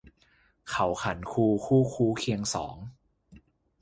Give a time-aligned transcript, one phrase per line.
[0.69, 2.77] เขาขันคูคู่คู้ เคียงสอง